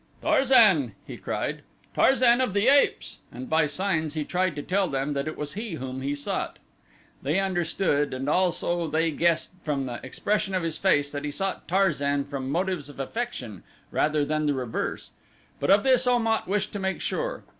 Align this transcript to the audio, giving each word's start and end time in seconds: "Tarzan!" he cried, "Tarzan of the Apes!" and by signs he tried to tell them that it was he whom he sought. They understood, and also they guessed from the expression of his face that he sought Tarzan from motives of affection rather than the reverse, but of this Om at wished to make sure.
"Tarzan!" 0.23 0.93
he 1.05 1.15
cried, 1.15 1.61
"Tarzan 1.93 2.41
of 2.41 2.55
the 2.55 2.67
Apes!" 2.67 3.19
and 3.31 3.47
by 3.47 3.67
signs 3.67 4.15
he 4.15 4.23
tried 4.25 4.55
to 4.55 4.63
tell 4.63 4.87
them 4.87 5.13
that 5.13 5.27
it 5.27 5.37
was 5.37 5.53
he 5.53 5.73
whom 5.73 6.01
he 6.01 6.15
sought. 6.15 6.57
They 7.21 7.39
understood, 7.39 8.11
and 8.11 8.27
also 8.27 8.87
they 8.87 9.11
guessed 9.11 9.53
from 9.61 9.83
the 9.85 10.03
expression 10.03 10.55
of 10.55 10.63
his 10.63 10.79
face 10.79 11.11
that 11.11 11.23
he 11.23 11.29
sought 11.29 11.67
Tarzan 11.67 12.23
from 12.23 12.49
motives 12.49 12.89
of 12.89 12.99
affection 12.99 13.61
rather 13.91 14.25
than 14.25 14.47
the 14.47 14.55
reverse, 14.55 15.11
but 15.59 15.69
of 15.69 15.83
this 15.83 16.07
Om 16.07 16.25
at 16.25 16.47
wished 16.47 16.73
to 16.73 16.79
make 16.79 16.99
sure. 16.99 17.43